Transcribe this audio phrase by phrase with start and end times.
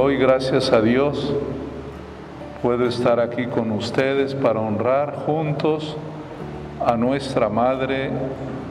[0.00, 1.34] Hoy, gracias a Dios,
[2.62, 5.96] puedo estar aquí con ustedes para honrar juntos
[6.86, 8.12] a nuestra Madre,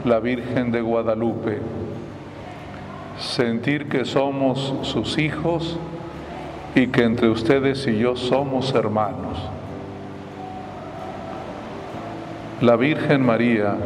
[0.06, 1.58] la Virgen de Guadalupe.
[3.18, 5.78] Sentir que somos sus hijos
[6.74, 9.38] y que entre ustedes y yo somos hermanos.
[12.62, 13.76] La Virgen María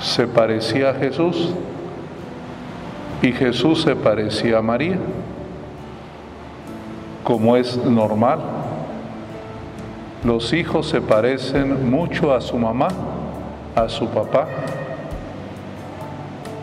[0.00, 1.52] se parecía a Jesús
[3.22, 4.98] y Jesús se parecía a María,
[7.26, 8.38] como es normal.
[10.22, 12.86] Los hijos se parecen mucho a su mamá,
[13.74, 14.46] a su papá,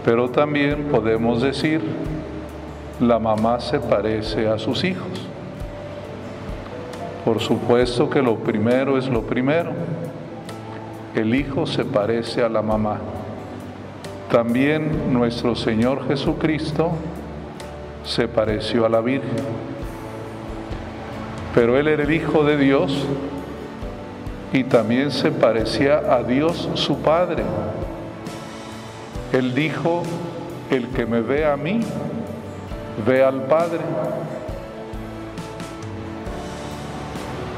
[0.05, 1.81] pero también podemos decir,
[3.01, 5.27] la mamá se parece a sus hijos.
[7.25, 9.71] Por supuesto que lo primero es lo primero.
[11.13, 12.99] El hijo se parece a la mamá.
[14.31, 16.91] También nuestro Señor Jesucristo
[18.05, 19.72] se pareció a la Virgen.
[21.53, 23.05] Pero Él era el Hijo de Dios
[24.51, 27.43] y también se parecía a Dios su Padre.
[29.31, 30.03] Él dijo,
[30.69, 31.79] el que me ve a mí,
[33.05, 33.79] ve al Padre.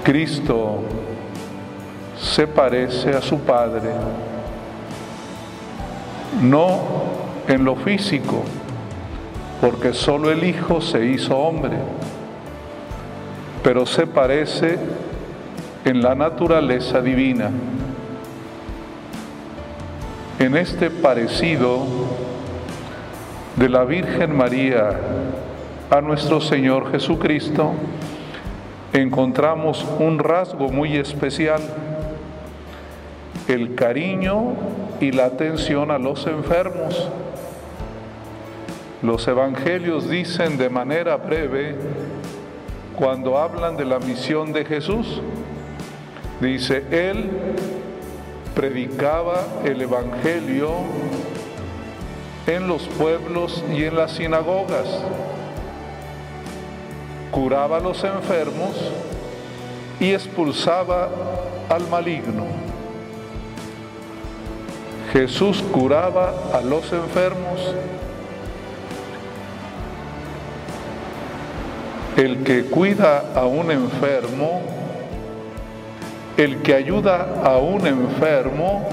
[0.04, 0.84] Cristo
[2.20, 3.92] se parece a su Padre,
[6.42, 6.80] no
[7.48, 8.44] en lo físico,
[9.62, 11.78] porque solo el Hijo se hizo hombre,
[13.66, 14.78] pero se parece
[15.86, 17.50] en la naturaleza divina.
[20.38, 21.84] En este parecido
[23.56, 24.92] de la Virgen María
[25.90, 27.72] a nuestro Señor Jesucristo,
[28.94, 31.62] encontramos un rasgo muy especial,
[33.48, 34.54] el cariño
[35.02, 37.10] y la atención a los enfermos.
[39.02, 41.76] Los evangelios dicen de manera breve,
[42.98, 45.22] cuando hablan de la misión de Jesús,
[46.42, 47.30] dice, Él
[48.54, 50.72] predicaba el Evangelio
[52.48, 54.88] en los pueblos y en las sinagogas
[57.36, 58.76] curaba a los enfermos
[60.00, 61.10] y expulsaba
[61.68, 62.46] al maligno.
[65.12, 67.76] Jesús curaba a los enfermos.
[72.18, 74.62] El que cuida a un enfermo,
[76.38, 78.88] el que ayuda a un enfermo,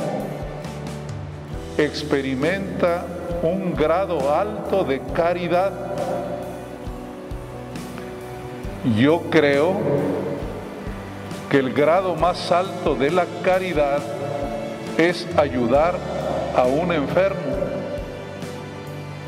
[1.79, 3.05] experimenta
[3.43, 5.73] un grado alto de caridad.
[8.99, 9.77] Yo creo
[11.49, 14.01] que el grado más alto de la caridad
[14.99, 15.95] es ayudar
[16.57, 17.41] a un enfermo,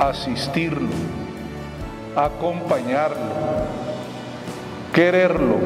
[0.01, 0.89] asistirlo,
[2.17, 3.33] acompañarlo,
[4.93, 5.57] quererlo,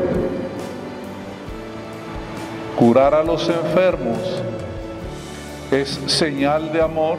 [2.76, 4.18] curar a los enfermos
[5.70, 7.18] es señal de amor,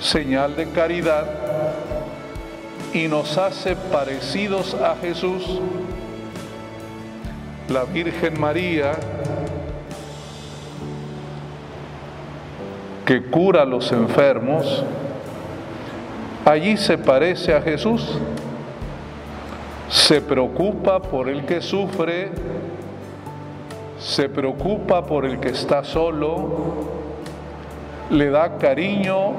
[0.00, 1.26] señal de caridad
[2.92, 5.60] y nos hace parecidos a Jesús.
[7.68, 8.92] La Virgen María,
[13.06, 14.84] que cura a los enfermos,
[16.44, 18.18] allí se parece a Jesús.
[19.88, 22.30] Se preocupa por el que sufre,
[23.98, 26.48] se preocupa por el que está solo,
[28.10, 29.32] le da cariño,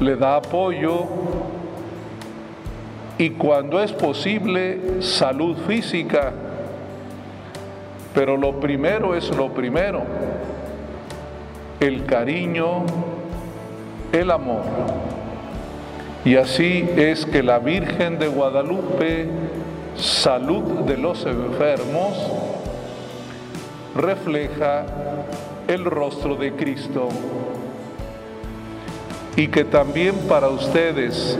[0.00, 1.06] le da apoyo,
[3.16, 6.32] y cuando es posible salud física.
[8.12, 10.02] Pero lo primero es lo primero,
[11.80, 12.84] el cariño,
[14.12, 14.62] el amor.
[16.24, 19.28] Y así es que la Virgen de Guadalupe,
[19.94, 22.14] salud de los enfermos,
[23.94, 24.86] refleja
[25.68, 27.08] el rostro de Cristo.
[29.36, 31.38] Y que también para ustedes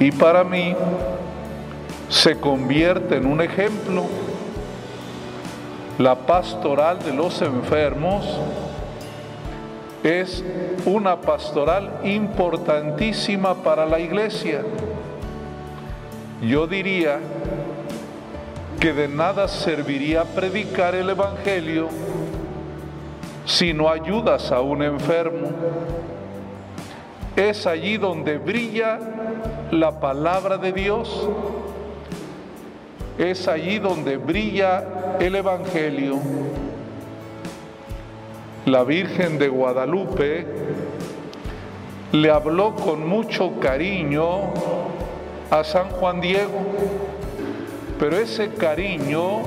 [0.00, 0.74] y para mí
[2.08, 4.04] se convierte en un ejemplo.
[5.98, 8.24] La pastoral de los enfermos
[10.02, 10.44] es
[10.84, 14.62] una pastoral importantísima para la iglesia.
[16.42, 17.20] Yo diría
[18.80, 21.88] que de nada serviría predicar el Evangelio
[23.44, 25.50] si no ayudas a un enfermo.
[27.36, 28.98] Es allí donde brilla
[29.70, 31.28] la palabra de Dios,
[33.18, 34.84] es allí donde brilla
[35.20, 36.18] el Evangelio.
[38.66, 40.46] La Virgen de Guadalupe
[42.12, 44.52] le habló con mucho cariño
[45.50, 46.60] a San Juan Diego,
[47.98, 49.40] pero ese cariño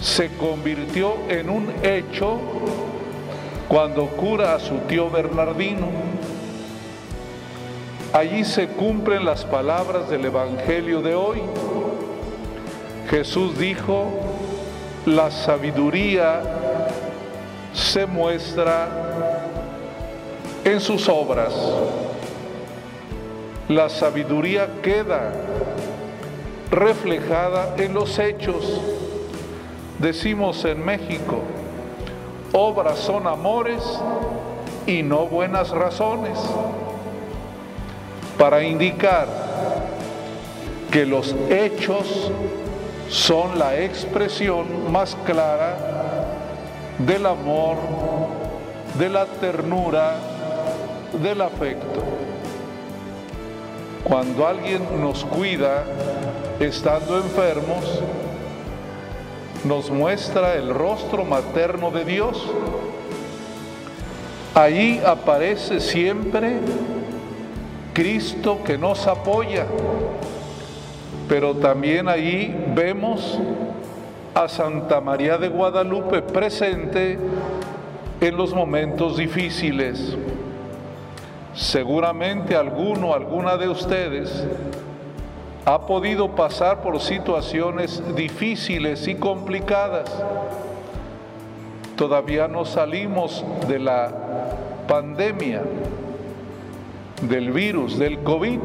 [0.00, 2.38] se convirtió en un hecho
[3.68, 5.88] cuando cura a su tío Bernardino.
[8.14, 11.42] Allí se cumplen las palabras del Evangelio de hoy.
[13.10, 14.08] Jesús dijo,
[15.04, 16.40] la sabiduría
[17.74, 18.88] se muestra
[20.64, 21.52] en sus obras.
[23.68, 25.32] La sabiduría queda
[26.70, 28.80] reflejada en los hechos.
[29.98, 31.40] Decimos en México,
[32.52, 33.82] obras son amores
[34.86, 36.38] y no buenas razones,
[38.38, 39.26] para indicar
[40.90, 42.30] que los hechos
[43.08, 46.13] son la expresión más clara
[46.98, 47.76] del amor,
[48.98, 50.14] de la ternura,
[51.22, 52.02] del afecto.
[54.04, 55.84] Cuando alguien nos cuida
[56.60, 58.02] estando enfermos,
[59.64, 62.42] nos muestra el rostro materno de Dios.
[64.54, 66.58] Allí aparece siempre
[67.92, 69.66] Cristo que nos apoya,
[71.28, 73.38] pero también allí vemos
[74.34, 77.18] a Santa María de Guadalupe presente
[78.20, 80.16] en los momentos difíciles.
[81.54, 84.44] Seguramente alguno, alguna de ustedes
[85.64, 90.10] ha podido pasar por situaciones difíciles y complicadas.
[91.96, 94.10] Todavía no salimos de la
[94.88, 95.62] pandemia,
[97.22, 98.58] del virus, del COVID,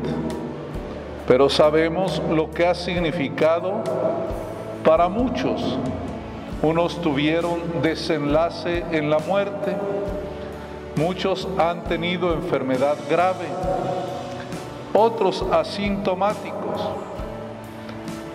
[1.28, 3.84] pero sabemos lo que ha significado
[4.84, 5.78] para muchos.
[6.62, 9.76] Unos tuvieron desenlace en la muerte,
[10.98, 13.46] muchos han tenido enfermedad grave,
[14.94, 16.82] otros asintomáticos,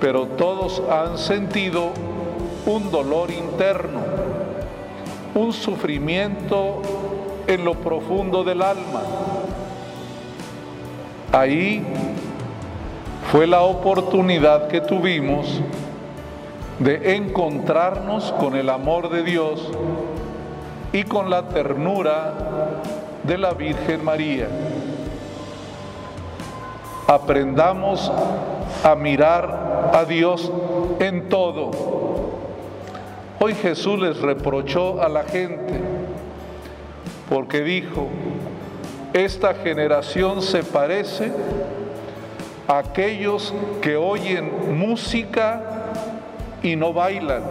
[0.00, 1.90] pero todos han sentido
[2.64, 4.00] un dolor interno,
[5.34, 6.80] un sufrimiento
[7.46, 9.02] en lo profundo del alma.
[11.30, 11.84] Ahí
[13.30, 15.60] fue la oportunidad que tuvimos
[16.78, 19.70] de encontrarnos con el amor de Dios
[20.92, 22.34] y con la ternura
[23.22, 24.48] de la Virgen María
[27.06, 28.10] aprendamos
[28.82, 30.50] a mirar a Dios
[31.00, 31.70] en todo.
[33.38, 35.80] Hoy Jesús les reprochó a la gente
[37.28, 38.08] porque dijo,
[39.12, 41.30] esta generación se parece
[42.66, 45.83] a aquellos que oyen música
[46.64, 47.42] y no bailan,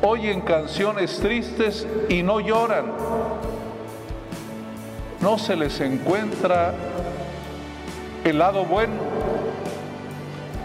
[0.00, 2.86] oyen canciones tristes y no lloran.
[5.20, 6.72] No se les encuentra
[8.24, 8.94] el lado bueno,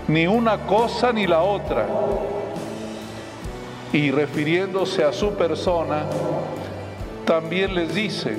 [0.08, 1.88] ni una cosa ni la otra.
[3.92, 6.04] Y refiriéndose a su persona,
[7.26, 8.38] también les dice,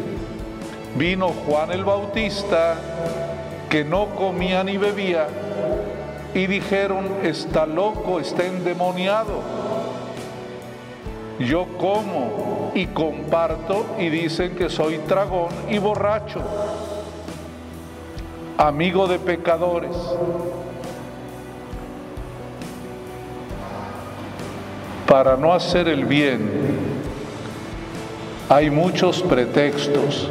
[0.97, 2.77] vino Juan el Bautista,
[3.69, 5.27] que no comía ni bebía,
[6.37, 9.41] y dijeron, está loco, está endemoniado.
[11.41, 16.43] Yo como y comparto y dicen que soy tragón y borracho
[18.59, 19.97] amigo de pecadores.
[25.07, 26.51] Para no hacer el bien
[28.49, 30.31] hay muchos pretextos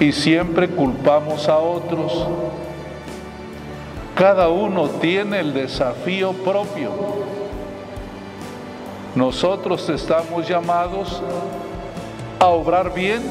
[0.00, 2.26] y siempre culpamos a otros.
[4.18, 6.90] Cada uno tiene el desafío propio.
[9.14, 11.22] Nosotros estamos llamados
[12.40, 13.22] a obrar bien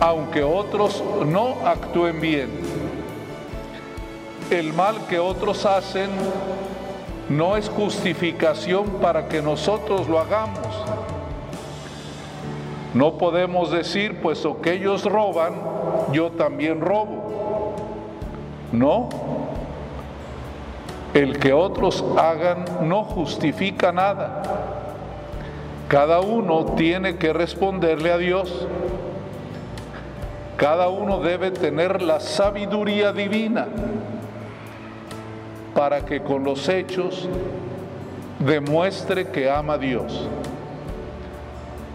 [0.00, 2.48] aunque otros no actúen bien.
[4.50, 6.08] El mal que otros hacen
[7.28, 10.66] no es justificación para que nosotros lo hagamos.
[12.94, 15.54] No podemos decir, puesto que ellos roban,
[16.10, 17.76] yo también robo.
[18.72, 19.08] No.
[21.14, 24.42] El que otros hagan no justifica nada.
[25.88, 28.66] Cada uno tiene que responderle a Dios.
[30.56, 33.66] Cada uno debe tener la sabiduría divina
[35.74, 37.28] para que con los hechos
[38.38, 40.28] demuestre que ama a Dios.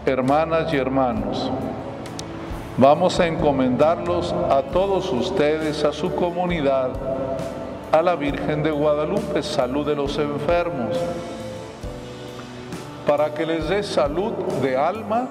[0.06, 1.50] Hermanas y hermanos,
[2.76, 6.90] vamos a encomendarlos a todos ustedes, a su comunidad,
[7.92, 10.96] a la Virgen de Guadalupe, salud de los enfermos,
[13.06, 15.28] para que les dé salud de alma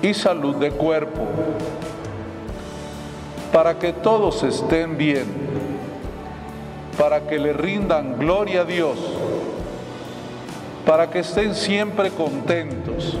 [0.00, 1.22] y salud de cuerpo
[3.52, 5.26] para que todos estén bien,
[6.98, 8.96] para que le rindan gloria a Dios,
[10.86, 13.18] para que estén siempre contentos,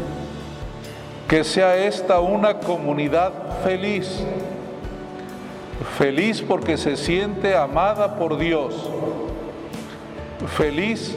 [1.28, 4.24] que sea esta una comunidad feliz,
[5.82, 8.74] feliz porque se siente amada por Dios,
[10.56, 11.14] feliz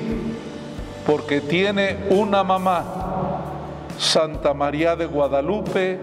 [1.06, 2.84] porque tiene una mamá,
[3.98, 6.00] Santa María de Guadalupe,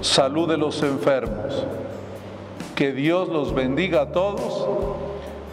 [0.00, 1.64] salud de los enfermos.
[2.74, 4.66] Que Dios los bendiga a todos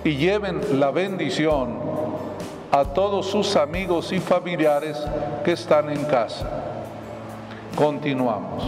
[0.03, 1.77] y lleven la bendición
[2.71, 4.97] a todos sus amigos y familiares
[5.43, 6.47] que están en casa.
[7.75, 8.63] Continuamos.